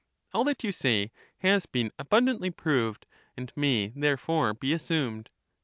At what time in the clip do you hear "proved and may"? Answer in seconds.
2.49-3.89